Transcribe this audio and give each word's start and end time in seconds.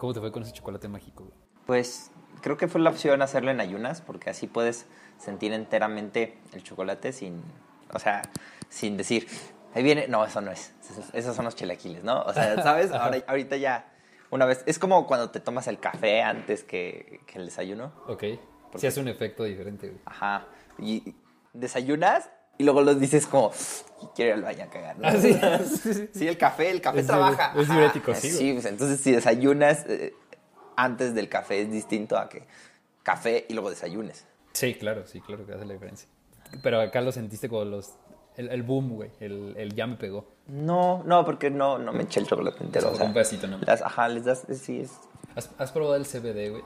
¿Cómo 0.00 0.14
te 0.14 0.20
fue 0.20 0.32
con 0.32 0.42
ese 0.42 0.52
chocolate 0.52 0.88
mágico, 0.88 1.24
güey? 1.24 1.36
Pues 1.66 2.10
creo 2.40 2.56
que 2.56 2.68
fue 2.68 2.80
la 2.80 2.88
opción 2.88 3.20
hacerlo 3.20 3.50
en 3.50 3.60
ayunas, 3.60 4.00
porque 4.00 4.30
así 4.30 4.46
puedes 4.46 4.86
sentir 5.18 5.52
enteramente 5.52 6.38
el 6.54 6.62
chocolate 6.62 7.12
sin, 7.12 7.42
o 7.92 7.98
sea, 7.98 8.22
sin 8.70 8.96
decir, 8.96 9.28
ahí 9.74 9.82
viene, 9.82 10.08
no, 10.08 10.24
eso 10.24 10.40
no 10.40 10.52
es, 10.52 10.72
esos, 11.12 11.36
son 11.36 11.44
los 11.44 11.54
chilaquiles, 11.54 12.02
¿no? 12.02 12.22
O 12.22 12.32
sea, 12.32 12.56
¿sabes? 12.62 12.92
Ahora, 12.92 13.22
ahorita 13.26 13.58
ya, 13.58 13.92
una 14.30 14.46
vez, 14.46 14.64
es 14.64 14.78
como 14.78 15.06
cuando 15.06 15.28
te 15.28 15.38
tomas 15.38 15.68
el 15.68 15.78
café 15.78 16.22
antes 16.22 16.64
que, 16.64 17.20
que 17.26 17.38
el 17.38 17.44
desayuno. 17.44 17.92
Ok. 18.06 18.24
Sí 18.76 18.86
hace 18.86 19.00
un 19.00 19.08
efecto 19.08 19.44
diferente, 19.44 19.88
güey. 19.88 20.00
Ajá. 20.06 20.46
Y 20.78 21.14
desayunas 21.52 22.30
y 22.60 22.62
luego 22.62 22.82
lo 22.82 22.94
dices 22.94 23.26
como, 23.26 23.52
quiero 24.14 24.30
ir 24.30 24.34
al 24.34 24.42
baño 24.42 24.64
a 24.64 24.66
cagar. 24.66 24.98
¿no? 24.98 25.08
Ah, 25.08 25.14
sí. 26.12 26.20
El 26.26 26.36
café, 26.36 26.70
el 26.70 26.82
café 26.82 27.00
Es 27.00 27.06
trabaja. 27.06 27.54
es 27.56 27.68
diurético, 27.68 28.14
sí. 28.14 28.30
Sí, 28.30 28.52
pues 28.52 28.66
entonces 28.66 29.00
si 29.00 29.12
desayunas 29.12 29.86
eh, 29.88 30.12
antes 30.76 31.14
del 31.14 31.30
café 31.30 31.62
es 31.62 31.70
distinto 31.70 32.18
a 32.18 32.28
que 32.28 32.42
café 33.02 33.46
y 33.48 33.54
luego 33.54 33.70
desayunes. 33.70 34.26
Sí, 34.52 34.74
claro, 34.74 35.06
sí, 35.06 35.22
claro 35.22 35.46
que 35.46 35.54
hace 35.54 35.64
la 35.64 35.72
diferencia. 35.72 36.06
Pero 36.62 36.80
acá 36.82 37.00
lo 37.00 37.12
sentiste 37.12 37.48
como 37.48 37.64
los... 37.64 37.94
El, 38.36 38.50
el 38.50 38.62
boom, 38.62 38.90
güey. 38.90 39.10
El, 39.20 39.54
el 39.56 39.74
ya 39.74 39.86
me 39.86 39.96
pegó. 39.96 40.26
No, 40.48 41.02
no, 41.06 41.24
porque 41.24 41.48
no, 41.50 41.78
no 41.78 41.92
me 41.94 42.02
eché 42.02 42.20
el 42.20 42.26
chocolate 42.26 42.62
entero. 42.62 42.90
O 42.90 42.94
sea, 42.94 43.06
un 43.06 43.14
pedacito, 43.14 43.46
¿no? 43.46 43.58
Las, 43.66 43.80
ajá, 43.80 44.06
les 44.08 44.24
das, 44.26 44.44
sí, 44.52 44.80
es, 44.80 44.92
¿Has, 45.34 45.50
has 45.58 45.72
probado 45.72 45.96
el 45.96 46.04
CBD, 46.04 46.50
güey? 46.50 46.62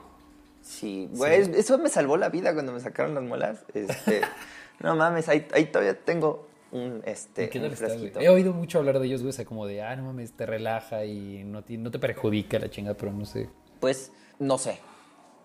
sí, 0.61 1.07
güey, 1.13 1.41
eso 1.55 1.77
me 1.77 1.89
salvó 1.89 2.17
la 2.17 2.29
vida 2.29 2.53
cuando 2.53 2.73
me 2.73 2.79
sacaron 2.81 3.13
las 3.15 3.23
muelas. 3.23 3.63
Este, 3.73 4.21
no 4.79 4.95
mames, 4.95 5.29
ahí, 5.29 5.47
ahí 5.53 5.65
todavía 5.65 5.99
tengo 5.99 6.47
un, 6.71 7.01
este, 7.05 7.49
¿Qué 7.49 7.59
un 7.59 7.65
tal 7.65 7.73
está. 7.73 8.21
He 8.21 8.29
oído 8.29 8.53
mucho 8.53 8.79
hablar 8.79 8.99
de 8.99 9.07
ellos, 9.07 9.21
güey. 9.21 9.29
O 9.29 9.33
sea, 9.33 9.45
como 9.45 9.65
de, 9.65 9.81
ah, 9.81 9.95
no 9.95 10.03
mames, 10.03 10.33
te 10.33 10.45
relaja 10.45 11.05
y 11.05 11.43
no 11.43 11.63
te, 11.63 11.77
no 11.77 11.91
te 11.91 11.99
perjudica 11.99 12.59
la 12.59 12.69
chingada, 12.69 12.97
pero 12.97 13.11
no 13.11 13.25
sé. 13.25 13.49
Pues, 13.79 14.11
no 14.39 14.57
sé, 14.57 14.79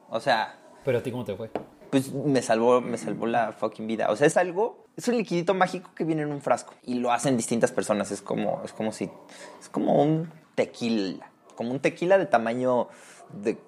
o 0.08 0.20
sea, 0.20 0.58
Pero 0.84 0.98
a 0.98 1.02
ti, 1.02 1.10
¿cómo 1.10 1.24
te 1.24 1.34
fue? 1.36 1.50
pues 1.90 2.12
me 2.12 2.40
salvó, 2.40 2.80
me 2.80 2.96
salvó 2.96 3.26
la 3.26 3.52
fucking 3.52 3.86
vida. 3.86 4.10
O 4.10 4.16
sea, 4.16 4.26
es 4.26 4.36
algo, 4.36 4.86
es 4.96 5.08
un 5.08 5.16
liquidito 5.16 5.54
mágico 5.54 5.90
que 5.94 6.04
viene 6.04 6.22
en 6.22 6.32
un 6.32 6.40
frasco 6.40 6.74
y 6.84 6.94
lo 6.94 7.12
hacen 7.12 7.36
distintas 7.36 7.72
personas. 7.72 8.12
Es 8.12 8.22
como, 8.22 8.62
es 8.64 8.72
como 8.72 8.92
si, 8.92 9.10
es 9.60 9.68
como 9.68 10.00
un 10.00 10.30
tequila, 10.54 11.30
como 11.56 11.72
un 11.72 11.80
tequila 11.80 12.16
de 12.16 12.26
tamaño 12.26 12.88
de, 13.32 13.58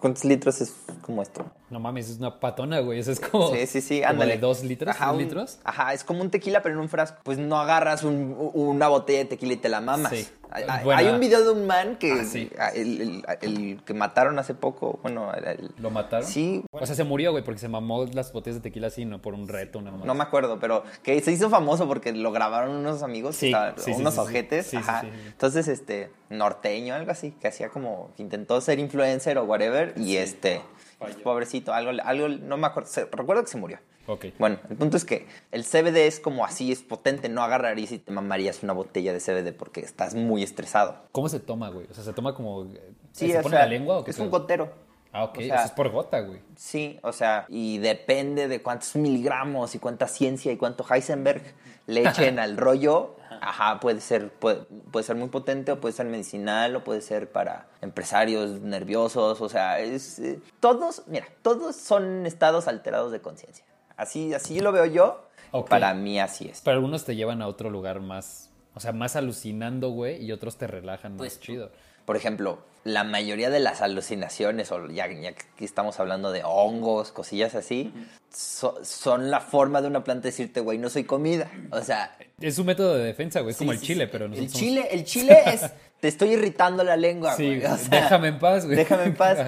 ¿cuántos 0.00 0.24
litros 0.24 0.60
es 0.60 0.74
como 1.02 1.22
esto? 1.22 1.44
No 1.70 1.78
mames, 1.78 2.08
es 2.10 2.18
una 2.18 2.40
patona, 2.40 2.80
güey. 2.80 2.98
Eso 2.98 3.12
es 3.12 3.20
como. 3.20 3.52
Sí, 3.54 3.66
sí, 3.66 3.80
sí, 3.80 3.98
como 4.00 4.10
ándale. 4.10 4.32
de 4.34 4.38
dos 4.38 4.62
litros, 4.64 4.94
Ajá, 4.96 5.12
un- 5.12 5.18
litros. 5.18 5.58
Ajá, 5.64 5.92
es 5.94 6.02
como 6.04 6.22
un 6.22 6.30
tequila, 6.30 6.62
pero 6.62 6.74
en 6.74 6.80
un 6.80 6.88
frasco. 6.88 7.18
Pues 7.22 7.38
no 7.38 7.58
agarras 7.60 8.02
un- 8.02 8.34
una 8.54 8.88
botella 8.88 9.20
de 9.20 9.24
tequila 9.26 9.52
y 9.52 9.56
te 9.58 9.68
la 9.68 9.80
mamas. 9.80 10.12
Sí. 10.12 10.26
Hay, 10.52 11.06
un 11.08 11.20
video 11.20 11.44
de 11.44 11.50
un 11.50 11.66
man 11.66 11.96
que, 11.96 12.12
Ah, 12.12 12.24
sí. 12.24 12.50
el, 12.74 13.00
el- 13.00 13.24
el 13.42 13.82
que 13.84 13.94
mataron 13.94 14.38
hace 14.38 14.54
poco, 14.54 14.98
bueno, 15.02 15.32
el- 15.34 15.70
¿Lo 15.78 15.90
mataron? 15.90 16.26
sí, 16.26 16.64
O 16.72 16.84
sea, 16.86 16.94
se 16.96 17.04
murió, 17.04 17.30
güey, 17.32 17.44
porque 17.44 17.60
se 17.60 17.68
mamó 17.68 18.06
las 18.12 18.32
botellas 18.32 18.56
de 18.56 18.62
tequila 18.62 18.88
así, 18.88 19.04
no 19.04 19.20
por 19.22 19.34
un 19.34 19.48
reto, 19.48 19.78
una 19.78 19.90
mamá. 19.90 20.04
No 20.04 20.14
me 20.14 20.22
acuerdo, 20.22 20.58
pero 20.58 20.82
que 21.02 21.20
se 21.20 21.32
hizo 21.32 21.50
famoso 21.50 21.86
porque 21.86 22.12
lo 22.12 22.32
grabaron 22.32 22.76
unos 22.76 23.02
amigos, 23.02 23.36
Sí, 23.36 23.46
estaban- 23.46 23.74
sí, 23.78 23.92
unos 23.92 24.18
ojetes. 24.18 24.72
Ajá. 24.74 25.02
sí, 25.02 25.06
sí. 25.12 25.28
Entonces, 25.28 25.68
este, 25.68 26.10
norteño, 26.30 26.94
algo 26.94 27.10
así, 27.12 27.32
que 27.40 27.48
hacía 27.48 27.68
como, 27.68 28.12
que 28.16 28.22
intentó 28.22 28.60
ser 28.60 28.78
influencer 28.78 29.38
o 29.38 29.44
whatever, 29.44 29.94
y 29.96 30.16
este, 30.16 30.60
Falló. 31.00 31.22
pobrecito, 31.24 31.72
algo, 31.72 31.90
algo, 32.04 32.28
no 32.28 32.56
me 32.56 32.66
acuerdo, 32.68 32.88
se- 32.88 33.06
recuerdo 33.06 33.42
que 33.42 33.48
se 33.50 33.58
murió. 33.58 33.78
Ok. 34.06 34.26
Bueno, 34.38 34.58
el 34.68 34.76
punto 34.76 34.96
es 34.96 35.04
que 35.04 35.26
el 35.52 35.64
CBD 35.64 36.06
es 36.06 36.20
como 36.20 36.44
así, 36.44 36.70
es 36.72 36.82
potente, 36.82 37.28
no 37.28 37.42
agarrarías 37.42 37.92
y 37.92 37.98
te 37.98 38.10
mamarías 38.12 38.62
una 38.62 38.72
botella 38.72 39.12
de 39.12 39.20
CBD 39.20 39.52
porque 39.56 39.80
estás 39.80 40.14
muy 40.14 40.42
estresado. 40.42 40.96
¿Cómo 41.12 41.28
se 41.28 41.38
toma, 41.40 41.68
güey? 41.70 41.86
O 41.90 41.94
sea, 41.94 42.04
se 42.04 42.12
toma 42.12 42.34
como. 42.34 42.64
Sí, 43.12 43.30
¿Se 43.30 43.40
pone 43.40 43.56
sea, 43.56 43.64
la 43.64 43.70
lengua 43.70 43.98
o 43.98 44.04
qué 44.04 44.10
Es 44.10 44.18
un 44.18 44.30
gotero. 44.30 44.72
Ah, 45.12 45.24
ok. 45.24 45.38
o 45.38 45.40
sea- 45.40 45.56
sea, 45.58 45.64
es 45.64 45.70
por 45.72 45.90
gota, 45.90 46.20
güey. 46.20 46.40
Sí, 46.56 46.98
o 47.02 47.12
sea, 47.12 47.46
y 47.48 47.78
depende 47.78 48.46
de 48.48 48.62
cuántos 48.62 48.94
miligramos 48.96 49.74
y 49.74 49.78
cuánta 49.78 50.06
ciencia 50.06 50.52
y 50.52 50.56
cuánto 50.56 50.84
Heisenberg 50.88 51.42
le 51.86 52.02
echen 52.08 52.38
al 52.38 52.56
rollo. 52.56 53.16
Ajá, 53.42 53.80
puede 53.80 54.00
ser, 54.00 54.30
puede, 54.30 54.66
puede 54.90 55.04
ser 55.04 55.16
muy 55.16 55.28
potente 55.28 55.72
o 55.72 55.80
puede 55.80 55.94
ser 55.94 56.06
medicinal 56.06 56.76
o 56.76 56.84
puede 56.84 57.00
ser 57.00 57.30
para 57.32 57.68
empresarios 57.80 58.60
nerviosos. 58.60 59.40
O 59.40 59.48
sea, 59.48 59.80
es, 59.80 60.18
eh, 60.18 60.40
todos, 60.60 61.02
mira, 61.06 61.26
todos 61.42 61.74
son 61.76 62.26
estados 62.26 62.68
alterados 62.68 63.10
de 63.12 63.20
conciencia. 63.20 63.64
Así, 63.96 64.32
así 64.34 64.60
lo 64.60 64.72
veo 64.72 64.84
yo. 64.86 65.26
Ok. 65.52 65.68
Para 65.70 65.94
mí 65.94 66.20
así 66.20 66.48
es. 66.48 66.60
Pero 66.62 66.76
algunos 66.76 67.04
te 67.04 67.16
llevan 67.16 67.42
a 67.42 67.48
otro 67.48 67.70
lugar 67.70 68.00
más. 68.00 68.50
O 68.74 68.80
sea, 68.80 68.92
más 68.92 69.16
alucinando, 69.16 69.90
güey, 69.90 70.22
y 70.24 70.30
otros 70.32 70.56
te 70.56 70.66
relajan 70.68 71.16
Pues, 71.16 71.34
más 71.34 71.40
chido. 71.40 71.70
Por 72.10 72.16
ejemplo, 72.16 72.58
la 72.82 73.04
mayoría 73.04 73.50
de 73.50 73.60
las 73.60 73.82
alucinaciones, 73.82 74.72
o 74.72 74.84
ya, 74.88 75.06
ya 75.06 75.30
que 75.32 75.42
aquí 75.54 75.64
estamos 75.64 76.00
hablando 76.00 76.32
de 76.32 76.42
hongos, 76.44 77.12
cosillas 77.12 77.54
así, 77.54 77.94
so- 78.34 78.80
son 78.82 79.30
la 79.30 79.38
forma 79.38 79.80
de 79.80 79.86
una 79.86 80.02
planta 80.02 80.26
decirte, 80.26 80.58
güey, 80.58 80.76
no 80.76 80.90
soy 80.90 81.04
comida. 81.04 81.48
O 81.70 81.80
sea, 81.82 82.16
Es 82.40 82.58
un 82.58 82.66
método 82.66 82.96
de 82.96 83.04
defensa, 83.04 83.42
güey. 83.42 83.52
Es 83.52 83.58
como 83.58 83.70
el 83.70 83.78
sí, 83.78 83.86
chile, 83.86 84.06
sí. 84.06 84.10
pero 84.10 84.24
el 84.24 84.32
nosotros 84.32 84.50
somos- 84.54 84.60
chile, 84.60 84.88
el 84.90 85.04
chile 85.12 85.38
es, 85.46 85.70
te 86.00 86.08
estoy 86.08 86.30
irritando 86.30 86.82
la 86.82 86.96
lengua, 86.96 87.36
Sí, 87.36 87.60
güey. 87.60 87.64
O 87.72 87.76
sea, 87.76 88.00
déjame 88.02 88.26
en 88.26 88.38
paz, 88.40 88.64
güey. 88.66 88.76
Déjame 88.76 89.04
en 89.04 89.14
paz. 89.14 89.38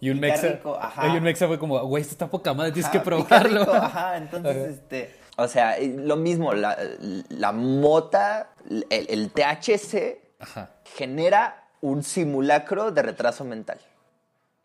Y 0.00 0.10
un 0.10 0.16
Pica 0.20 0.32
mexa. 0.32 0.48
rico, 0.48 0.76
ajá. 0.76 1.06
Y 1.06 1.16
un 1.18 1.22
mexa 1.22 1.46
fue 1.46 1.60
como, 1.60 1.78
güey, 1.86 2.00
esto 2.02 2.14
está 2.14 2.26
poca 2.28 2.52
madre, 2.52 2.72
tienes 2.72 2.88
Ajá, 2.90 2.98
que 2.98 3.04
probarlo. 3.04 3.60
rico, 3.60 3.74
Ajá, 3.74 4.16
entonces, 4.16 4.56
Ajá. 4.56 4.66
este, 4.72 5.14
o 5.36 5.46
sea, 5.46 5.76
lo 5.80 6.16
mismo, 6.16 6.52
la, 6.52 6.76
la 7.28 7.52
mota, 7.52 8.54
el, 8.68 8.84
el 8.90 9.30
THC 9.30 10.18
Ajá. 10.40 10.70
genera 10.96 11.59
un 11.80 12.02
simulacro 12.02 12.90
de 12.90 13.02
retraso 13.02 13.44
mental. 13.44 13.78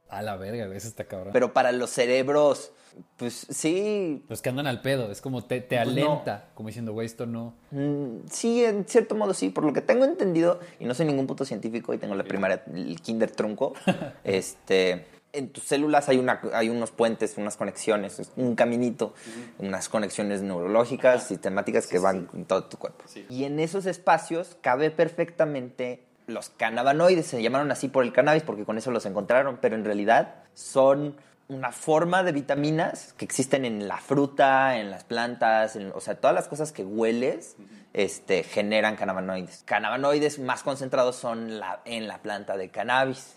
A 0.10 0.22
la 0.22 0.36
verga, 0.38 0.66
eso 0.76 0.88
está 0.88 1.06
cabrón. 1.06 1.34
Pero 1.34 1.52
para 1.54 1.72
los 1.72 1.90
cerebros, 1.90 2.72
pues 3.18 3.48
sí, 3.50 4.24
Los 4.30 4.42
que 4.42 4.50
andan 4.50 4.68
al 4.68 4.82
pedo, 4.82 5.12
es 5.12 5.20
como 5.20 5.44
te, 5.44 5.62
te 5.62 5.78
Pues 5.78 5.88
no. 5.88 5.92
alenta, 5.92 6.50
como 6.54 6.68
diciendo, 6.68 6.94
güey, 6.94 7.06
esto 7.08 7.26
no. 7.26 7.54
Mm, 7.72 8.20
Sí, 8.30 8.64
en 8.64 8.86
cierto 8.86 9.16
modo 9.16 9.34
sí, 9.34 9.50
por 9.50 9.64
lo 9.66 9.74
que 9.74 9.82
tengo 9.82 10.06
entendido, 10.06 10.60
y 10.80 10.86
no 10.86 10.94
soy 10.94 11.06
ningún 11.08 11.26
puto 11.28 11.44
científico 11.44 11.94
y 11.94 11.98
tengo 11.98 12.16
la 12.16 12.24
primaria, 12.24 12.64
el 12.74 13.02
kinder 13.02 13.32
trunco, 13.32 13.74
este, 14.24 15.08
en 15.34 15.50
tus 15.50 15.64
células 15.64 16.08
hay, 16.08 16.18
una, 16.18 16.40
hay 16.54 16.70
unos 16.70 16.92
puentes, 16.92 17.38
unas 17.38 17.58
conexiones, 17.58 18.20
es 18.20 18.32
un 18.38 18.56
caminito, 18.56 19.16
unas 19.58 19.90
conexiones 19.90 20.42
neurológicas, 20.44 21.28
sistemáticas 21.28 21.88
que 21.88 21.98
van 22.00 22.30
en 22.34 22.46
todo 22.46 22.66
tu 22.66 22.78
cuerpo. 22.78 23.04
Y 23.30 23.44
en 23.44 23.60
esos 23.60 23.86
espacios 23.88 24.56
cabe 24.62 24.92
perfectamente 24.92 26.04
los 26.28 26.50
cannabinoides, 26.50 27.28
se 27.28 27.42
llamaron 27.42 27.72
así 27.72 27.88
por 27.88 28.04
el 28.04 28.12
cannabis 28.14 28.44
porque 28.44 28.66
con 28.66 28.78
eso 28.78 28.92
los 28.92 29.06
encontraron, 29.06 29.58
pero 29.62 29.76
en 29.76 29.86
realidad 29.86 30.36
son 30.54 31.16
una 31.48 31.72
forma 31.72 32.24
de 32.24 32.32
vitaminas 32.32 33.14
que 33.14 33.26
existen 33.26 33.66
en 33.66 33.88
la 33.88 33.98
fruta, 33.98 34.78
en 34.80 34.90
las 34.90 35.04
plantas, 35.04 35.76
en- 35.76 35.92
o 35.94 36.02
sea, 36.02 36.16
todas 36.16 36.34
las 36.34 36.48
cosas 36.48 36.72
que 36.72 36.84
hueles 36.84 37.56
este, 37.94 38.42
generan 38.44 38.96
cannabinoides. 38.96 39.62
Cannabinoides 39.66 40.40
más 40.40 40.64
concentrados 40.64 41.16
son 41.16 41.52
en 41.86 42.08
la 42.08 42.18
planta 42.24 42.58
de 42.58 42.70
cannabis. 42.70 43.36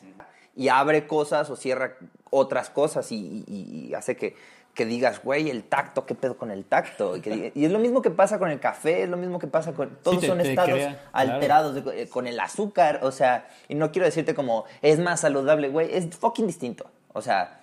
Y 0.57 0.69
abre 0.71 1.07
cosas 1.07 1.51
o 1.51 1.57
cierra 1.57 1.97
otras 2.31 2.71
cosas 2.71 3.13
y 3.13 3.93
hace 3.95 4.17
que, 4.17 4.35
que 4.79 4.87
digas, 4.87 5.21
güey, 5.25 5.51
el 5.51 5.65
tacto, 5.65 6.07
¿qué 6.07 6.15
pedo 6.15 6.37
con 6.39 6.53
el 6.53 6.65
tacto? 6.65 7.17
Y, 7.17 7.21
que 7.21 7.31
diga- 7.35 7.53
y 7.53 7.65
es 7.65 7.73
lo 7.73 7.81
mismo 7.81 8.01
que 8.01 8.11
pasa 8.11 8.39
con 8.39 8.49
el 8.49 8.61
café, 8.61 9.03
es 9.03 9.09
lo 9.09 9.17
mismo 9.17 9.41
que 9.41 9.49
pasa 9.49 9.73
con... 9.73 9.99
Todos 10.05 10.21
te- 10.21 10.29
son 10.29 10.39
te 10.39 10.51
estados 10.51 10.71
crea, 10.71 10.89
claro. 10.91 11.09
alterados 11.13 11.85
de- 11.85 12.03
eh, 12.03 12.09
con 12.09 12.29
el 12.29 12.39
azúcar, 12.39 13.01
o 13.03 13.11
sea, 13.11 13.49
y 13.69 13.75
no 13.75 13.91
quiero 13.91 14.07
decirte 14.07 14.37
como, 14.37 14.67
es 14.81 15.01
más 15.01 15.19
saludable, 15.21 15.69
güey, 15.69 15.93
es 15.93 16.15
fucking 16.17 16.47
distinto. 16.47 16.89
O 17.13 17.21
sea, 17.21 17.61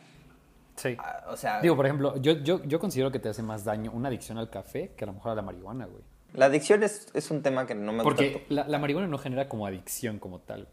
Sí. 0.75 0.97
ah, 0.99 1.23
o 1.29 1.37
sea... 1.37 1.61
Digo, 1.61 1.77
por 1.77 1.85
ejemplo, 1.85 2.17
yo, 2.17 2.33
yo, 2.33 2.61
yo 2.65 2.79
considero 2.81 3.09
que 3.13 3.19
te 3.19 3.29
hace 3.29 3.41
más 3.41 3.63
daño 3.63 3.91
una 3.93 4.09
adicción 4.09 4.37
al 4.37 4.49
café 4.49 4.91
que 4.97 5.05
a 5.05 5.07
lo 5.07 5.13
mejor 5.13 5.31
a 5.31 5.35
la 5.35 5.41
marihuana, 5.41 5.85
güey. 5.85 6.03
La 6.33 6.47
adicción 6.47 6.83
es, 6.83 7.07
es 7.13 7.31
un 7.31 7.41
tema 7.41 7.65
que 7.65 7.75
no 7.75 7.93
me 7.93 8.03
gusta. 8.03 8.09
Porque 8.17 8.45
la, 8.49 8.67
la 8.67 8.77
marihuana 8.77 9.07
no 9.07 9.17
genera 9.17 9.47
como 9.47 9.65
adicción 9.65 10.19
como 10.19 10.39
tal. 10.39 10.67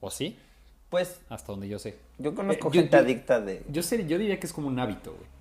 ¿O 0.00 0.10
sí? 0.10 0.38
Pues 0.88 1.20
Hasta 1.28 1.52
donde 1.52 1.68
yo 1.68 1.78
sé. 1.78 1.98
yo 2.18 2.34
conozco 2.34 2.68
Eh, 2.68 2.70
yo- 2.72 2.80
gente 2.82 2.96
yo- 2.96 3.02
adicta 3.02 3.40
de... 3.40 3.62
Yo, 3.68 3.82
sé, 3.82 4.06
yo 4.06 4.16
diría 4.16 4.38
que 4.40 4.46
es 4.46 4.52
como 4.52 4.68
un 4.68 4.78
hábito, 4.78 5.10
güey. 5.12 5.33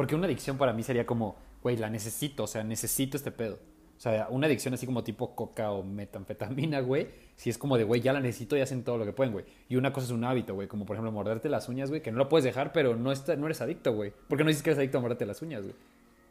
Porque 0.00 0.14
una 0.14 0.24
adicción 0.24 0.56
para 0.56 0.72
mí 0.72 0.82
sería 0.82 1.04
como, 1.04 1.36
güey, 1.62 1.76
la 1.76 1.90
necesito, 1.90 2.44
o 2.44 2.46
sea, 2.46 2.64
necesito 2.64 3.18
este 3.18 3.30
pedo. 3.30 3.58
O 3.98 4.00
sea, 4.00 4.28
una 4.30 4.46
adicción 4.46 4.72
así 4.72 4.86
como 4.86 5.04
tipo 5.04 5.36
coca 5.36 5.72
o 5.72 5.82
metanfetamina, 5.82 6.80
güey, 6.80 7.08
si 7.36 7.50
es 7.50 7.58
como 7.58 7.76
de, 7.76 7.84
güey, 7.84 8.00
ya 8.00 8.14
la 8.14 8.20
necesito 8.20 8.56
y 8.56 8.62
hacen 8.62 8.82
todo 8.82 8.96
lo 8.96 9.04
que 9.04 9.12
pueden, 9.12 9.34
güey. 9.34 9.44
Y 9.68 9.76
una 9.76 9.92
cosa 9.92 10.06
es 10.06 10.12
un 10.12 10.24
hábito, 10.24 10.54
güey, 10.54 10.68
como 10.68 10.86
por 10.86 10.96
ejemplo 10.96 11.12
morderte 11.12 11.50
las 11.50 11.68
uñas, 11.68 11.90
güey, 11.90 12.00
que 12.00 12.12
no 12.12 12.16
lo 12.16 12.30
puedes 12.30 12.46
dejar, 12.46 12.72
pero 12.72 12.96
no, 12.96 13.12
está, 13.12 13.36
no 13.36 13.44
eres 13.44 13.60
adicto, 13.60 13.92
güey. 13.92 14.10
Porque 14.26 14.42
no 14.42 14.48
dices 14.48 14.62
que 14.62 14.70
eres 14.70 14.78
adicto 14.78 14.96
a 14.96 15.00
morderte 15.02 15.26
las 15.26 15.42
uñas, 15.42 15.64
güey. 15.64 15.74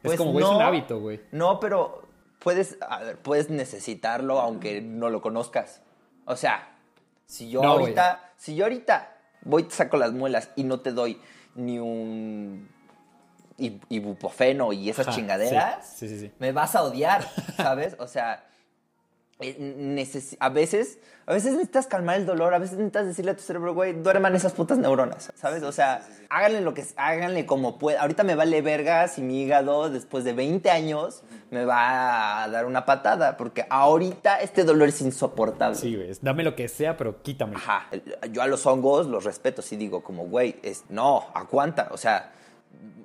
Pues 0.02 0.14
es 0.14 0.18
como, 0.18 0.32
güey, 0.32 0.44
es 0.44 0.50
un 0.50 0.64
hábito, 0.64 1.00
güey. 1.00 1.22
No, 1.32 1.60
pero 1.60 2.02
puedes, 2.40 2.76
a 2.82 3.04
ver, 3.04 3.18
puedes 3.20 3.52
necesitarlo 3.52 4.40
aunque 4.40 4.82
no 4.82 5.12
lo 5.12 5.22
conozcas. 5.22 5.84
O 6.26 6.36
sea, 6.36 6.76
si 7.28 7.52
yo 7.52 7.62
No, 7.62 7.74
ahorita, 7.74 8.34
si 8.36 8.56
yo 8.56 8.66
ahorita 8.66 9.16
voy 9.44 9.62
te 9.62 9.76
saco 9.76 9.98
las 9.98 10.12
muelas 10.12 10.50
y 10.56 10.64
no 10.64 10.80
te 10.80 10.92
doy 10.92 11.22
ni 11.54 11.78
un 11.78 12.79
ibuprofeno 13.90 14.74
y 14.74 14.90
esas 14.90 15.08
Ajá, 15.08 15.16
chingaderas, 15.16 15.88
Sí, 15.98 16.08
sí, 16.08 16.16
sí. 16.20 16.26
sí. 16.28 16.32
me 16.40 16.52
vas 16.52 16.76
a 16.76 16.84
odiar, 16.84 17.28
¿sabes? 17.58 17.96
O 18.00 18.08
sea, 18.08 18.46
eh, 19.42 19.56
a 20.42 20.50
veces, 20.50 20.98
a 21.26 21.32
veces 21.34 21.52
necesitas 21.54 21.88
calmar 21.88 22.18
el 22.18 22.26
dolor, 22.26 22.54
a 22.54 22.60
veces 22.60 22.76
necesitas 22.78 23.06
decirle 23.06 23.32
a 23.32 23.36
tu 23.38 23.42
cerebro, 23.42 23.74
güey, 23.74 23.94
duerman 23.94 24.36
esas 24.36 24.52
putas 24.52 24.78
neuronas, 24.78 25.32
¿sabes? 25.36 25.64
O 25.64 25.72
sea, 25.72 26.06
háganle 26.30 26.60
lo 26.60 26.74
que, 26.74 26.84
háganle 26.98 27.46
como 27.46 27.80
puedan. 27.80 28.02
Ahorita 28.02 28.26
me 28.26 28.36
vale 28.36 28.62
verga 28.62 29.08
si 29.08 29.22
mi 29.22 29.42
hígado, 29.42 29.90
después 29.90 30.26
de 30.26 30.34
20 30.34 30.70
años, 30.72 31.24
me 31.52 31.64
va 31.64 32.44
a 32.44 32.50
dar 32.50 32.66
una 32.66 32.84
patada, 32.86 33.38
porque 33.38 33.66
ahorita 33.70 34.42
este 34.42 34.66
dolor 34.66 34.90
es 34.90 35.00
insoportable. 35.00 35.78
Sí, 35.78 35.96
güey. 35.96 36.12
Dame 36.22 36.44
lo 36.44 36.54
que 36.56 36.68
sea, 36.68 36.98
pero 36.98 37.22
quítame. 37.22 37.56
Ajá, 37.56 37.88
yo 38.34 38.42
a 38.42 38.48
los 38.48 38.66
hongos 38.66 39.08
los 39.08 39.24
respeto, 39.24 39.62
sí 39.62 39.78
digo, 39.78 40.04
como, 40.04 40.26
güey, 40.26 40.60
es, 40.64 40.84
no, 40.90 41.28
aguanta, 41.34 41.88
o 41.92 41.98
sea, 41.98 42.34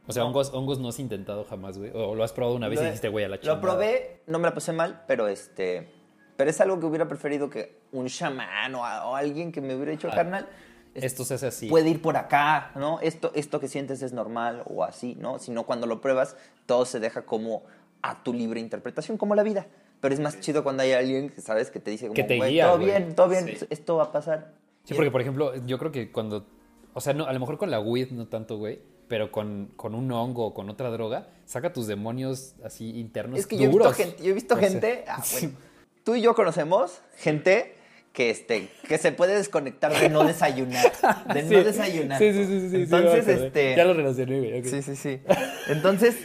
O 0.06 0.12
sea, 0.12 0.24
hongos, 0.24 0.50
hongos 0.52 0.78
no 0.78 0.88
has 0.88 0.98
intentado 0.98 1.44
jamás, 1.44 1.78
güey. 1.78 1.90
O 1.94 2.14
lo 2.14 2.24
has 2.24 2.32
probado 2.32 2.56
una 2.56 2.68
vez 2.68 2.78
y 2.78 2.82
Lo- 2.82 2.86
dijiste, 2.88 3.08
güey, 3.08 3.24
a 3.24 3.28
la 3.28 3.38
chingada. 3.40 3.56
Lo 3.56 3.60
probé, 3.62 4.20
no 4.26 4.38
me 4.38 4.44
la 4.48 4.54
pasé 4.54 4.72
mal, 4.72 5.02
pero 5.06 5.28
este. 5.28 5.88
Pero 6.36 6.50
es 6.50 6.60
algo 6.60 6.78
que 6.80 6.86
hubiera 6.86 7.06
preferido 7.08 7.48
que 7.48 7.78
un 7.92 8.06
chamán 8.08 8.74
o, 8.74 8.84
a- 8.84 9.06
o 9.08 9.14
alguien 9.16 9.50
que 9.52 9.60
me 9.60 9.74
hubiera 9.74 9.92
dicho, 9.92 10.08
Ah, 10.10 10.14
carnal. 10.16 10.48
es- 10.94 11.04
Esto 11.04 11.24
se 11.24 11.34
hace 11.34 11.46
así. 11.46 11.68
Puede 11.68 11.88
ir 11.88 12.02
por 12.02 12.16
acá, 12.16 12.72
¿no? 12.74 13.00
Esto, 13.00 13.30
esto 13.34 13.60
que 13.60 13.68
sientes 13.68 14.02
es 14.02 14.12
normal 14.12 14.62
o 14.66 14.84
así, 14.84 15.16
¿no? 15.18 15.38
Sino 15.38 15.64
cuando 15.64 15.86
lo 15.86 16.00
pruebas, 16.00 16.36
todo 16.66 16.84
se 16.84 17.00
deja 17.00 17.22
como 17.22 17.62
a 18.02 18.22
tu 18.22 18.34
libre 18.34 18.60
interpretación, 18.60 19.16
como 19.16 19.34
la 19.34 19.42
vida. 19.42 19.66
Pero 20.00 20.12
es 20.12 20.20
más 20.20 20.38
chido 20.40 20.62
cuando 20.62 20.82
hay 20.82 20.92
alguien 20.92 21.30
que 21.30 21.40
sabes 21.40 21.70
que 21.70 21.80
te 21.80 21.90
dice, 21.90 22.06
como, 22.08 22.14
Que 22.14 22.24
te 22.24 22.36
"Güey, 22.36 22.52
guía, 22.52 22.66
todo 22.66 22.76
güey". 22.76 22.90
bien, 22.90 23.14
todo 23.14 23.28
bien, 23.28 23.46
Sí. 23.56 23.66
esto 23.70 23.96
va 23.96 24.04
a 24.04 24.12
pasar. 24.12 24.52
Sí, 24.84 24.92
porque 24.92 25.10
por 25.10 25.22
ejemplo, 25.22 25.54
yo 25.64 25.78
creo 25.78 25.90
que 25.92 26.12
cuando. 26.12 26.44
O 26.92 27.00
sea, 27.00 27.14
no, 27.14 27.24
a 27.24 27.32
lo 27.32 27.40
mejor 27.40 27.56
con 27.56 27.70
la 27.70 27.80
weed 27.80 28.10
no 28.10 28.26
tanto, 28.28 28.58
güey. 28.58 28.80
Pero 29.08 29.30
con, 29.30 29.70
con 29.76 29.94
un 29.94 30.10
hongo 30.12 30.46
o 30.46 30.54
con 30.54 30.70
otra 30.70 30.90
droga, 30.90 31.28
saca 31.44 31.72
tus 31.72 31.86
demonios 31.86 32.54
así 32.64 32.98
internos. 32.98 33.38
Es 33.38 33.46
que 33.46 33.56
yo 33.56 33.64
he 33.64 33.66
visto 33.68 33.82
duros. 33.82 33.96
gente, 33.96 34.22
yo 34.22 34.30
he 34.30 34.34
visto 34.34 34.56
gente, 34.56 35.04
ah, 35.08 35.20
Sí. 35.24 35.46
bueno, 35.46 35.58
tú 36.04 36.14
y 36.14 36.22
yo 36.22 36.34
conocemos 36.34 37.00
gente 37.18 37.74
que 38.12 38.30
este 38.30 38.68
que 38.88 38.96
se 38.98 39.10
puede 39.12 39.34
desconectar 39.34 39.92
de 39.98 40.08
no 40.08 40.24
desayunar, 40.24 40.92
de 41.34 41.42
Sí. 41.48 41.54
no 41.54 41.64
desayunar. 41.64 42.18
Sí, 42.18 42.32
sí, 42.32 42.44
sí, 42.46 42.70
sí. 42.70 42.76
Entonces, 42.76 43.26
este 43.28 43.74
Ya 43.76 43.84
lo 43.84 43.92
relacioné, 43.94 44.38
güey. 44.38 44.64
Sí, 44.64 44.82
sí, 44.82 44.96
sí. 44.96 45.20
Entonces, 45.68 46.16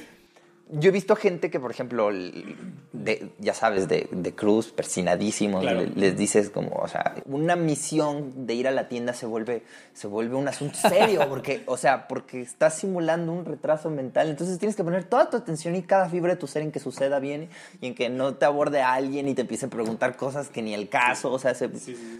yo 0.71 0.89
he 0.89 0.92
visto 0.92 1.16
gente 1.16 1.50
que, 1.50 1.60
por 1.60 1.71
ejemplo, 1.71 2.10
de, 2.12 3.31
ya 3.39 3.54
sabes, 3.54 3.88
de, 3.88 4.07
de 4.12 4.36
cruz, 4.36 4.71
persinadísimos, 4.71 5.62
Claro. 5.62 5.83
les 5.95 6.16
dices 6.18 6.50
como, 6.50 6.75
o 6.75 6.88
sea, 6.88 7.16
una 7.25 7.56
misión 7.56 8.45
de 8.45 8.54
ir 8.54 8.68
a 8.68 8.71
la 8.71 8.88
tienda 8.88 9.13
se 9.13 9.25
vuelve, 9.25 9.63
se 9.94 10.07
vuelve 10.07 10.36
un 10.36 10.48
asunto 10.48 10.77
serio, 10.77 11.25
porque, 11.30 11.63
o 11.66 11.77
sea, 11.77 12.07
porque 12.07 12.42
estás 12.42 12.75
simulando 12.75 13.31
un 13.31 13.45
retraso 13.45 13.89
mental, 13.89 14.30
entonces 14.30 14.60
tienes 14.60 14.75
que 14.75 14.83
poner 14.83 15.04
toda 15.06 15.30
tu 15.30 15.38
atención 15.38 15.75
y 15.75 15.81
cada 15.81 16.07
fibra 16.10 16.33
de 16.36 16.39
tu 16.39 16.48
ser 16.48 16.62
en 16.62 16.71
que 16.71 16.80
suceda 16.80 17.19
bien 17.19 17.50
y 17.81 17.88
en 17.88 17.95
que 17.95 18.10
no 18.10 18.36
te 18.36 18.45
aborde 18.45 18.81
a 18.81 18.94
alguien 18.94 19.27
y 19.27 19.33
te 19.33 19.42
empiece 19.42 19.66
a 19.66 19.69
preguntar 19.69 20.16
cosas 20.18 20.50
que 20.50 20.62
ni 20.62 20.74
el 20.74 20.88
caso, 20.89 21.31
o 21.31 21.39
sea, 21.39 21.56
se- 21.56 21.69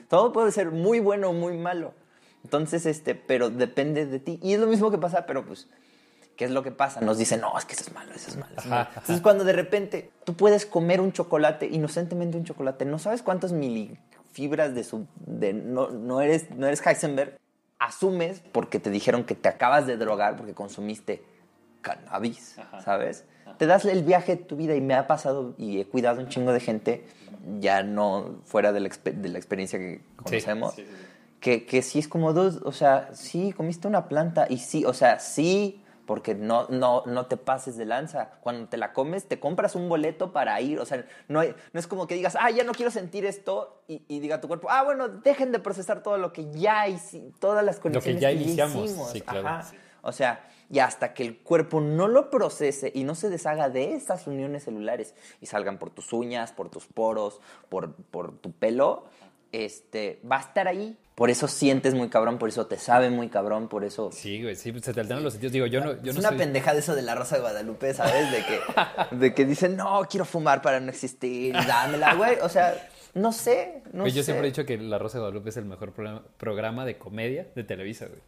todo 0.08 0.32
puede 0.34 0.52
ser 0.52 0.72
muy 0.72 1.00
bueno 1.00 1.30
o 1.30 1.34
muy 1.34 1.58
malo. 1.58 1.94
Entonces, 2.44 2.86
este, 2.86 3.16
pero 3.16 3.50
depende 3.50 4.06
de 4.06 4.18
ti. 4.20 4.40
Y 4.42 4.54
es 4.54 4.60
lo 4.60 4.68
mismo 4.68 4.90
que 4.92 4.98
pasa, 4.98 5.26
pero 5.26 5.46
pues, 5.46 5.68
¿qué 6.40 6.46
es 6.46 6.52
lo 6.52 6.64
que 6.64 6.72
pasa? 6.72 7.02
Nos 7.02 7.18
dicen, 7.18 7.42
no, 7.42 7.58
es 7.58 7.66
que 7.66 7.74
eso 7.74 7.84
es 7.84 7.94
malo, 7.94 8.14
eso 8.16 8.30
es 8.30 8.38
malo. 8.38 8.54
eso 8.54 8.62
es 8.62 8.66
Ajá, 8.68 8.70
malo". 8.70 8.82
ajá. 8.92 9.00
Entonces, 9.02 9.22
cuando 9.22 9.44
de 9.44 9.52
repente 9.52 10.10
tú 10.24 10.36
puedes 10.36 10.66
comer 10.66 11.02
un 11.02 11.12
chocolate, 11.12 11.68
inocentemente 11.68 12.38
un 12.38 12.46
chocolate, 12.46 12.86
no 12.86 12.98
sabes 12.98 13.22
cuántas 13.24 13.52
milifibras 13.52 14.74
de 14.74 14.86
su. 14.86 15.06
De, 15.18 15.52
no, 15.52 15.90
no, 15.90 16.22
eres, 16.22 16.50
no 16.52 16.66
eres 16.66 16.82
Heisenberg, 16.88 17.36
asumes 17.78 18.42
porque 18.54 18.80
te 18.80 18.90
dijeron 18.90 19.26
que 19.26 19.36
te 19.36 19.50
acabas 19.50 19.86
de 19.86 19.98
drogar 19.98 20.38
porque 20.38 20.54
consumiste 20.54 21.26
cannabis, 21.82 22.56
¿sabes? 22.86 23.26
Te 23.58 23.66
das 23.66 23.84
el 23.84 24.06
viaje 24.06 24.38
de 24.38 24.44
tu 24.44 24.56
vida 24.56 24.76
y 24.76 24.82
me 24.82 24.94
ha 24.94 25.08
pasado 25.08 25.56
y 25.58 25.82
he 25.82 25.86
cuidado 25.88 26.22
un 26.22 26.30
chingo 26.30 26.54
de 26.54 26.62
gente, 26.62 27.06
ya 27.60 27.84
no 27.84 28.40
fuera 28.46 28.72
de 28.72 28.80
la, 28.80 28.90
de 29.04 29.28
la 29.28 29.38
experiencia 29.38 29.78
que 29.78 30.00
conocemos 30.16 30.74
sí, 30.74 30.84
sí, 30.84 30.88
sí. 30.90 31.06
que, 31.42 31.66
que 31.66 31.82
sí 31.82 32.00
es 32.00 32.08
como, 32.08 32.32
dude, 32.32 32.62
o 32.64 32.72
sea, 32.72 33.10
sí, 33.12 33.52
comiste 33.52 33.90
una 33.90 34.08
planta 34.08 34.48
y 34.50 34.60
sí, 34.60 34.86
o 34.86 34.94
sea, 34.94 35.20
sí, 35.20 35.84
porque 36.10 36.34
no, 36.34 36.66
no, 36.70 37.04
no 37.06 37.28
te 37.28 37.38
pases 37.38 37.78
de 37.78 37.86
lanza. 37.86 38.32
Cuando 38.42 38.68
te 38.68 38.78
la 38.78 38.94
comes, 38.94 39.28
te 39.28 39.40
compras 39.40 39.76
un 39.76 39.88
boleto 39.90 40.34
para 40.34 40.60
ir, 40.60 40.80
o 40.80 40.86
sea, 40.88 41.06
no, 41.28 41.40
hay- 41.40 41.54
no 41.72 41.80
es 41.80 41.86
como 41.86 42.08
que 42.08 42.16
digas, 42.16 42.36
ah, 42.40 42.50
ya 42.50 42.64
no 42.64 42.72
quiero 42.72 42.90
sentir 42.90 43.28
esto 43.28 43.84
y, 43.88 44.02
y 44.08 44.20
diga 44.20 44.42
tu 44.42 44.48
cuerpo, 44.48 44.70
ah, 44.72 44.82
bueno, 44.82 45.08
dejen 45.08 45.52
de 45.52 45.60
procesar 45.60 46.02
todo 46.02 46.18
lo 46.18 46.34
que 46.34 46.50
ya 46.52 46.88
hici- 46.88 47.32
todas 47.40 47.64
las 47.64 47.80
conexiones 47.80 48.20
ya 48.24 48.30
que 48.30 48.34
iniciamos, 48.38 48.86
hicimos. 48.90 49.12
sí, 49.12 49.22
claro. 49.22 49.48
Ajá. 49.48 49.72
O 50.02 50.12
sea, 50.12 50.50
y 50.68 50.80
hasta 50.80 51.14
que 51.14 51.22
el 51.22 51.38
cuerpo 51.38 51.80
no 51.80 52.08
lo 52.08 52.32
procese 52.32 52.92
y 52.96 53.04
no 53.04 53.14
se 53.14 53.30
deshaga 53.30 53.70
de 53.70 53.94
esas 53.94 54.26
uniones 54.26 54.64
celulares 54.64 55.14
y 55.42 55.46
salgan 55.46 55.78
por 55.78 55.92
tus 55.92 56.12
uñas, 56.12 56.52
por 56.54 56.70
tus 56.70 56.88
poros, 56.88 57.40
por, 57.70 57.94
por 57.94 58.32
tu 58.36 58.52
pelo, 58.52 59.04
este, 59.52 60.22
va 60.30 60.38
a 60.38 60.42
estar 60.42 60.68
ahí. 60.68 60.98
Por 61.20 61.30
eso 61.30 61.48
sientes 61.48 61.94
muy 61.94 62.08
cabrón, 62.10 62.40
por 62.40 62.50
eso 62.50 62.66
te 62.66 62.80
sabe 62.80 63.12
muy 63.12 63.28
cabrón, 63.30 63.68
por 63.68 63.84
eso... 63.84 64.10
Sí, 64.12 64.42
güey, 64.42 64.56
sí, 64.56 64.74
se 64.82 64.94
te 64.94 65.02
alternan 65.02 65.24
los 65.24 65.34
sentidos. 65.34 65.54
Digo, 65.54 65.66
yo 65.68 65.82
no, 65.84 66.02
yo 66.02 66.10
es 66.10 66.16
no 66.16 66.22
una 66.22 66.30
soy- 66.30 66.38
pendeja 66.40 66.74
de 66.74 66.80
eso 66.80 66.96
de 66.96 67.04
la 67.04 67.14
Rosa 67.14 67.36
de 67.36 67.42
Guadalupe, 67.42 67.94
¿sabes? 67.94 68.32
De 68.32 68.38
que, 68.46 69.16
de 69.18 69.34
que 69.36 69.46
dicen, 69.46 69.76
no, 69.76 70.02
quiero 70.10 70.26
fumar 70.26 70.62
para 70.64 70.80
no 70.80 70.90
existir, 70.90 71.54
dámela, 71.54 72.16
güey. 72.16 72.38
O 72.42 72.50
sea, 72.50 72.90
no 73.14 73.32
sé, 73.34 73.84
no 73.94 74.04
Güey, 74.04 74.14
yo 74.14 74.22
sé. 74.22 74.26
siempre 74.28 74.48
he 74.48 74.52
dicho 74.52 74.66
que 74.66 74.78
La 74.78 74.98
Rosa 74.98 75.18
de 75.18 75.24
Guadalupe 75.24 75.50
es 75.50 75.58
el 75.58 75.66
mejor 75.66 75.94
programa 76.38 76.86
de 76.86 76.98
comedia 76.98 77.48
de 77.54 77.64
Televisa, 77.66 78.08
güey. 78.08 78.22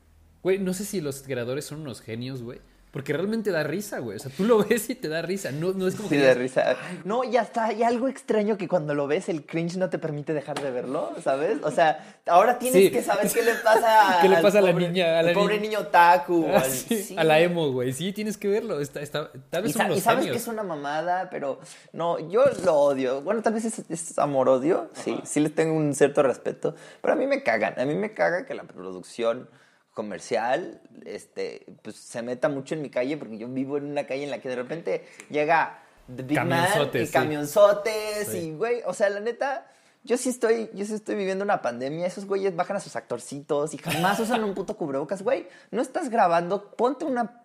Güey, 0.43 0.59
no 0.59 0.73
sé 0.73 0.83
si 0.85 1.01
los 1.01 1.21
creadores 1.21 1.65
son 1.65 1.81
unos 1.81 2.01
genios, 2.01 2.43
güey. 2.43 2.59
Porque 2.91 3.13
realmente 3.13 3.51
da 3.51 3.63
risa, 3.63 3.99
güey. 3.99 4.17
O 4.17 4.19
sea, 4.19 4.29
tú 4.35 4.43
lo 4.43 4.63
ves 4.67 4.89
y 4.89 4.95
te 4.95 5.07
da 5.07 5.21
risa. 5.21 5.51
No, 5.51 5.71
no 5.71 5.87
es 5.87 5.95
como 5.95 6.09
Sí, 6.09 6.15
que 6.15 6.21
digas, 6.21 6.37
risa. 6.37 6.75
No, 7.05 7.23
ya 7.23 7.41
está. 7.43 7.65
Hay 7.67 7.83
algo 7.83 8.09
extraño 8.09 8.57
que 8.57 8.67
cuando 8.67 8.93
lo 8.93 9.07
ves, 9.07 9.29
el 9.29 9.45
cringe 9.45 9.77
no 9.77 9.89
te 9.89 9.97
permite 9.97 10.33
dejar 10.33 10.61
de 10.61 10.71
verlo, 10.71 11.11
¿sabes? 11.23 11.59
O 11.63 11.71
sea, 11.71 12.19
ahora 12.27 12.59
tienes 12.59 12.81
Sí. 12.83 12.91
que 12.91 13.01
saber 13.01 13.31
qué 13.31 13.43
le 13.43 13.53
pasa 13.55 14.17
¿Qué 14.21 14.27
le 14.27 14.35
al 14.35 14.41
pasa 14.41 14.59
a 14.59 14.61
la 14.61 14.71
pobre- 14.73 14.89
niña- 14.89 15.19
a 15.19 15.21
la 15.23 15.29
al 15.29 15.33
pobre 15.35 15.59
niño 15.61 15.87
Taku. 15.87 16.45
Ah, 16.49 16.57
al- 16.57 16.69
sí, 16.69 17.01
sí. 17.01 17.15
a 17.17 17.23
la 17.23 17.39
emo, 17.39 17.71
güey. 17.71 17.93
Sí, 17.93 18.11
tienes 18.11 18.37
que 18.37 18.49
verlo. 18.49 18.81
Está, 18.81 18.99
está, 18.99 19.31
tal 19.49 19.61
Y, 19.63 19.67
vez 19.67 19.73
sa- 19.73 19.87
son 19.87 19.97
y 19.97 20.01
sabes 20.01 20.19
genios. 20.25 20.35
que 20.35 20.41
es 20.41 20.47
una 20.49 20.63
mamada, 20.63 21.29
pero 21.29 21.59
no, 21.93 22.19
yo 22.29 22.43
lo 22.65 22.75
odio. 22.75 23.21
Bueno, 23.21 23.41
tal 23.41 23.53
vez 23.53 23.63
es, 23.63 23.79
es 23.89 24.19
amor-odio, 24.19 24.89
sí, 24.93 25.17
sí 25.23 25.39
les 25.39 25.55
tengo 25.55 25.75
un 25.75 25.95
cierto 25.95 26.23
respeto, 26.23 26.75
pero 27.01 27.13
a 27.13 27.15
mí 27.15 27.25
me 27.25 27.41
cagan. 27.41 27.79
A 27.79 27.85
mí 27.85 27.95
me 27.95 28.13
caga 28.13 28.45
que 28.45 28.53
la 28.53 28.63
producción 28.63 29.47
comercial 29.93 30.81
este, 31.05 31.65
pues, 31.81 31.95
se 31.97 32.21
meta 32.21 32.49
mucho 32.49 32.75
en 32.75 32.81
mi 32.81 32.89
calle, 32.89 33.17
porque 33.17 33.37
yo 33.37 33.47
vivo 33.47 33.77
en 33.77 33.85
una 33.85 34.05
calle 34.05 34.23
en 34.23 34.29
la 34.29 34.39
que 34.39 34.49
de 34.49 34.55
repente 34.55 35.05
llega 35.29 35.83
The 36.13 36.23
Big 36.23 36.37
Man 36.37 36.49
Camionzotes, 36.49 37.01
y 37.01 37.05
sí. 37.07 37.13
camionzotes 37.13 38.27
Sí. 38.27 38.37
y, 38.37 38.51
güey, 38.53 38.81
o 38.85 38.93
sea, 38.93 39.09
la 39.09 39.19
neta... 39.19 39.67
Yo 40.03 40.17
sí 40.17 40.29
estoy, 40.29 40.67
yo 40.73 40.83
sí 40.83 40.95
estoy 40.95 41.13
viviendo 41.13 41.43
una 41.43 41.61
pandemia. 41.61 42.07
Esos 42.07 42.25
güeyes 42.25 42.55
bajan 42.55 42.75
a 42.75 42.79
sus 42.79 42.95
actorcitos 42.95 43.75
y 43.75 43.77
jamás 43.77 44.19
usan 44.19 44.43
un 44.43 44.55
puto 44.55 44.75
cubrebocas, 44.75 45.21
güey. 45.21 45.47
No 45.69 45.79
estás 45.79 46.09
grabando, 46.09 46.71
ponte 46.71 47.05
una 47.05 47.43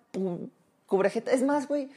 cubrejeta. 0.86 1.32
Es 1.32 1.42
más, 1.42 1.68
güey, 1.68 1.90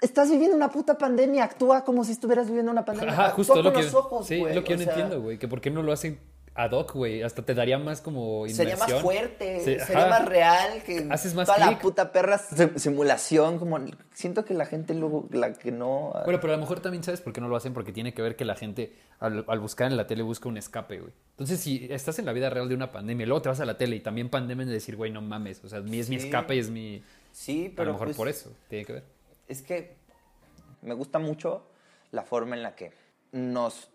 estás 0.00 0.30
viviendo 0.30 0.56
una 0.56 0.70
puta 0.70 0.96
pandemia. 0.96 1.44
Actúa 1.44 1.84
como 1.84 2.04
si 2.04 2.12
estuvieras 2.12 2.46
viviendo 2.46 2.72
una 2.72 2.86
pandemia. 2.86 3.12
Ajá, 3.12 3.22
Actúa 3.26 3.36
justo 3.36 3.52
con 3.52 3.64
lo 3.64 3.72
que, 3.74 3.82
los 3.82 3.94
ojos, 3.94 4.26
sí, 4.26 4.38
güey. 4.38 4.54
lo 4.54 4.64
que 4.64 4.78
yo 4.78 4.84
no 4.84 4.90
entiendo, 4.90 5.20
güey. 5.20 5.38
Que 5.38 5.46
por 5.46 5.60
qué 5.60 5.70
no 5.70 5.82
lo 5.82 5.92
hacen 5.92 6.18
ad 6.54 6.72
hoc, 6.72 6.92
güey. 6.94 7.22
Hasta 7.22 7.42
te 7.42 7.54
daría 7.54 7.78
más 7.78 8.00
como 8.00 8.46
Sería 8.48 8.74
inmersión. 8.74 8.92
más 8.98 9.02
fuerte, 9.02 9.58
Sí, 9.60 9.78
sería 9.86 10.06
ajá. 10.06 10.08
más 10.20 10.28
real 10.28 10.82
que 10.84 11.06
Haces 11.10 11.34
más 11.34 11.46
toda 11.46 11.58
la 11.58 11.78
puta 11.78 12.12
perra 12.12 12.38
sim- 12.38 12.76
simulación. 12.76 13.58
Como 13.58 13.78
siento 14.12 14.44
que 14.44 14.52
la 14.54 14.66
gente 14.66 14.94
luego, 14.94 15.26
la 15.30 15.52
que 15.52 15.72
no. 15.72 16.12
Bueno, 16.24 16.40
pero 16.40 16.52
a 16.52 16.56
lo 16.56 16.60
mejor 16.60 16.80
también 16.80 17.02
sabes 17.04 17.20
por 17.20 17.32
qué 17.32 17.40
no 17.40 17.48
lo 17.48 17.56
hacen, 17.56 17.72
porque 17.72 17.92
tiene 17.92 18.12
que 18.12 18.20
ver 18.22 18.36
que 18.36 18.44
la 18.44 18.56
gente 18.56 18.92
al, 19.20 19.44
al 19.48 19.60
buscar 19.60 19.90
en 19.90 19.96
la 19.96 20.06
tele 20.06 20.22
busca 20.22 20.48
un 20.48 20.56
escape, 20.56 20.98
güey. 21.00 21.12
Entonces, 21.30 21.60
si 21.60 21.86
estás 21.90 22.18
en 22.18 22.26
la 22.26 22.32
vida 22.32 22.50
real 22.50 22.68
de 22.68 22.74
una 22.74 22.92
pandemia 22.92 23.26
luego 23.26 23.42
te 23.42 23.48
vas 23.48 23.60
a 23.60 23.64
la 23.64 23.78
tele 23.78 23.96
y 23.96 24.00
también 24.00 24.28
pandemia 24.28 24.66
de 24.66 24.72
decir, 24.72 24.96
güey, 24.96 25.10
no 25.10 25.22
mames, 25.22 25.64
o 25.64 25.68
sea, 25.68 25.78
es 25.78 26.08
mi 26.10 26.16
escape 26.16 26.56
y 26.56 26.58
es 26.58 26.68
mi... 26.70 27.02
sí, 27.32 27.70
a 27.72 27.76
pero 27.76 27.86
lo 27.86 27.92
mejor 27.94 28.08
pues, 28.08 28.16
por 28.16 28.28
eso, 28.28 28.52
tiene 28.68 28.84
que 28.84 28.92
ver. 28.94 29.04
es 29.48 29.62
que 29.62 29.96
me 30.82 30.92
gusta 30.94 31.18
mucho 31.18 31.66
la 32.10 32.22
forma 32.24 32.56
en 32.56 32.62
la 32.62 32.74
que 32.74 32.92
nos 33.32 33.88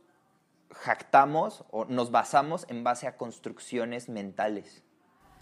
jactamos 0.84 1.64
o 1.72 1.86
nos 1.86 2.12
basamos 2.12 2.66
en 2.70 2.84
base 2.84 3.08
a 3.08 3.18
construcciones 3.18 4.10
mentales. 4.10 4.84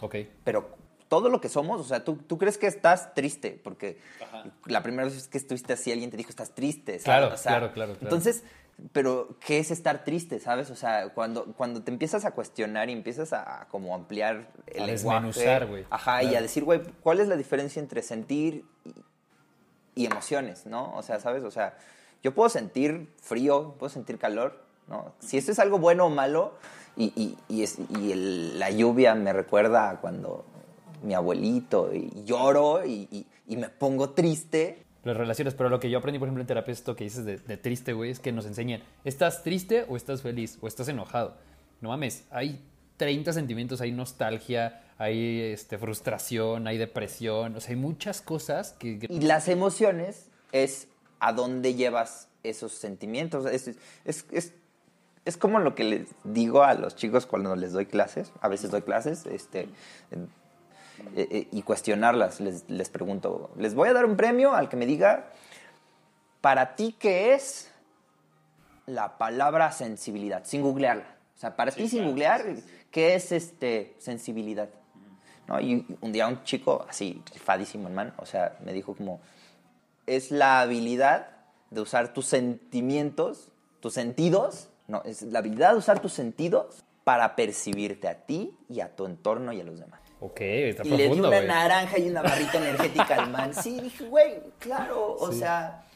Ok. 0.02 0.16
Pero 0.44 0.76
todo 1.08 1.30
lo 1.30 1.42
que 1.42 1.50
somos, 1.50 1.80
o 1.80 1.84
sea, 1.84 2.04
tú, 2.04 2.16
tú 2.18 2.38
crees 2.38 2.58
que 2.58 2.68
estás 2.68 3.14
triste, 3.14 3.60
porque 3.64 4.00
la 4.66 4.82
primera 4.82 5.04
vez 5.06 5.28
que 5.28 5.38
estuviste 5.38 5.74
así, 5.74 5.92
alguien 5.92 6.10
te 6.10 6.18
dijo, 6.18 6.30
estás 6.30 6.56
triste, 6.56 6.94
¿sabes? 7.00 7.04
Claro, 7.04 7.34
O 7.34 7.38
sea, 7.38 7.52
claro, 7.52 7.74
claro, 7.74 7.94
claro. 7.94 8.06
Entonces, 8.06 8.44
pero, 8.92 9.38
¿qué 9.46 9.60
es 9.60 9.70
estar 9.70 10.04
triste, 10.04 10.40
sabes? 10.40 10.72
O 10.72 10.76
sea, 10.76 11.10
cuando, 11.10 11.54
cuando 11.54 11.84
te 11.84 11.92
empiezas 11.92 12.26
a 12.26 12.32
cuestionar 12.32 12.90
y 12.90 12.94
empiezas 12.94 13.32
a, 13.32 13.62
a 13.62 13.68
como 13.68 13.94
ampliar 13.94 14.52
el 14.66 14.84
A 14.84 14.86
lenguaje. 14.88 14.92
desmenuzar, 15.28 15.68
güey. 15.68 15.86
Ajá, 15.92 16.24
y 16.24 16.28
Claro. 16.28 16.40
a 16.40 16.42
decir, 16.42 16.64
güey, 16.64 16.82
¿cuál 17.02 17.20
es 17.20 17.28
la 17.28 17.36
diferencia 17.36 17.80
entre 17.80 18.02
sentir 18.02 18.66
y, 19.96 20.02
y 20.02 20.06
emociones, 20.08 20.66
¿no? 20.66 20.96
O 20.96 21.04
sea, 21.04 21.20
¿sabes? 21.20 21.44
O 21.44 21.52
sea, 21.52 21.78
yo 22.24 22.34
puedo 22.34 22.50
sentir 22.50 23.14
frío, 23.22 23.76
puedo 23.78 23.92
sentir 23.92 24.18
calor, 24.18 24.63
¿no? 24.88 25.14
Si 25.20 25.38
esto 25.38 25.52
es 25.52 25.60
algo 25.60 25.80
bueno 25.80 26.06
o 26.06 26.10
malo, 26.10 26.54
y, 26.96 27.06
y- 27.16 27.38
y 27.50 27.64
es- 27.64 27.78
y 28.00 28.12
el- 28.12 28.60
la 28.60 28.70
lluvia 28.70 29.16
me 29.16 29.34
recuerda 29.34 29.90
a 29.90 30.00
cuando 30.02 30.46
mi 31.04 31.14
abuelito, 31.14 31.94
y 31.94 32.24
lloro 32.26 32.86
y, 32.86 33.26
me 33.48 33.70
pongo 33.70 34.12
triste, 34.12 34.84
las 35.04 35.18
relaciones. 35.18 35.54
Pero 35.54 35.70
lo 35.70 35.80
que 35.80 35.90
yo 35.90 35.98
aprendí, 35.98 36.18
por 36.18 36.28
ejemplo, 36.28 36.42
en 36.42 36.48
terapia, 36.48 36.72
esto 36.72 36.96
que 36.96 37.04
dices 37.04 37.26
de, 37.26 37.38
de 37.38 37.58
triste, 37.58 37.92
güey, 37.94 38.10
es 38.12 38.20
que 38.20 38.32
nos 38.32 38.46
enseñan, 38.46 38.82
¿estás 39.04 39.44
triste 39.44 39.86
o 39.90 39.98
estás 39.98 40.22
feliz? 40.22 40.58
¿O 40.62 40.68
estás 40.68 40.88
enojado? 40.88 41.36
No 41.82 41.90
mames, 41.90 42.24
hay 42.32 42.64
30 42.98 43.34
sentimientos, 43.34 43.82
hay 43.82 43.92
nostalgia, 43.92 44.82
hay 44.98 45.42
este, 45.42 45.78
frustración, 45.78 46.68
hay 46.68 46.78
depresión, 46.78 47.56
o 47.56 47.60
sea, 47.60 47.72
hay 47.72 47.76
muchas 47.76 48.22
cosas 48.22 48.74
que... 48.80 48.98
que- 49.00 49.08
Y 49.14 49.20
las 49.22 49.50
emociones 49.50 50.30
es 50.54 50.88
a 51.20 51.34
dónde 51.34 51.74
llevas 51.76 52.30
esos 52.44 52.72
sentimientos. 52.72 53.46
Es, 53.46 53.68
es, 54.06 54.26
es, 54.32 54.54
es 55.26 55.38
como 55.38 55.60
lo 55.60 55.76
que 55.76 55.84
les 55.84 56.10
digo 56.24 56.64
a 56.64 56.74
los 56.74 56.96
chicos 56.96 57.26
cuando 57.26 57.56
les 57.56 57.72
doy 57.72 57.86
clases. 57.86 58.32
A 58.42 58.48
veces 58.48 58.72
doy 58.72 58.82
clases 58.82 59.26
este, 59.26 59.70
eh, 60.12 60.28
eh, 61.16 61.48
y 61.52 61.62
cuestionarlas. 61.62 62.40
Les, 62.40 62.70
les 62.70 62.90
pregunto, 62.90 63.52
les 63.58 63.74
voy 63.74 63.90
a 63.90 63.94
dar 63.94 64.06
un 64.06 64.18
premio 64.18 64.54
al 64.54 64.70
que 64.70 64.76
me 64.76 64.86
diga, 64.86 65.32
para 66.42 66.76
ti, 66.76 66.96
¿qué 67.00 67.34
es 67.34 67.72
la 68.86 69.18
palabra 69.18 69.72
sensibilidad? 69.72 70.44
Sin 70.46 70.62
googlearla. 70.62 71.16
O 71.36 71.40
sea, 71.40 71.56
para 71.56 71.72
ti, 71.72 71.88
sin 71.88 72.06
googlear, 72.06 72.44
¿qué 72.92 73.16
es 73.16 73.32
este, 73.32 73.96
sensibilidad? 73.98 74.70
¿no? 75.48 75.60
Y 75.60 75.86
un 76.02 76.12
día 76.12 76.28
un 76.28 76.44
chico, 76.44 76.86
así, 76.88 77.22
rifadísimo, 77.34 77.88
hermano, 77.88 78.14
o 78.18 78.26
sea, 78.26 78.58
me 78.64 78.74
dijo 78.74 78.96
como, 78.96 79.20
es 80.06 80.32
la 80.32 80.62
habilidad 80.62 81.28
de 81.70 81.82
usar 81.82 82.14
tus 82.14 82.28
sentimientos, 82.28 83.50
tus 83.80 83.94
sentidos, 83.94 84.70
no, 84.88 85.02
es 85.04 85.22
la 85.24 85.40
habilidad 85.40 85.72
de 85.72 85.78
usar 85.78 86.00
tus 86.00 86.14
sentidos 86.14 86.84
para 87.04 87.36
percibirte 87.36 88.08
a 88.08 88.26
ti 88.26 88.56
y 88.70 88.80
a 88.80 88.96
tu 88.96 89.06
entorno 89.06 89.52
y 89.52 89.62
a 89.62 89.64
los 89.64 89.80
demás. 89.80 90.00
Ok, 90.20 90.40
está 90.40 90.86
Y 90.86 90.92
le 90.92 91.10
di 91.10 91.20
una 91.20 91.42
naranja 91.42 92.00
y 92.00 92.10
una 92.10 92.22
barrita 92.22 92.58
energética 92.58 93.16
al 93.16 93.30
man. 93.30 93.54
Sí, 93.54 93.80
dije, 93.82 94.06
güey, 94.06 94.42
claro, 94.60 95.16
o 95.20 95.32
sea, 95.34 95.84